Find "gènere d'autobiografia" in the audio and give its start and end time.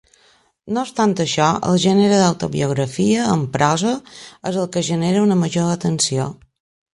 1.83-3.27